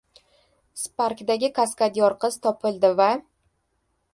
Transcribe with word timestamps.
Sparkdagi 0.83 1.49
«Kaskadyor 1.59 2.15
qiz» 2.25 2.39
topildi 2.47 2.93
va... 3.03 3.11